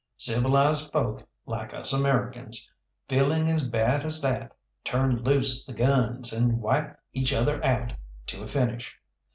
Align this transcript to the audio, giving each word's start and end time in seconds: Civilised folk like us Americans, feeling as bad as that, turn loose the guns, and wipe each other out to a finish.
Civilised 0.17 0.91
folk 0.91 1.29
like 1.45 1.75
us 1.75 1.93
Americans, 1.93 2.71
feeling 3.07 3.47
as 3.47 3.69
bad 3.69 4.03
as 4.03 4.19
that, 4.19 4.51
turn 4.83 5.17
loose 5.21 5.63
the 5.63 5.73
guns, 5.73 6.33
and 6.33 6.59
wipe 6.59 6.97
each 7.13 7.31
other 7.31 7.63
out 7.63 7.93
to 8.25 8.41
a 8.41 8.47
finish. 8.47 8.97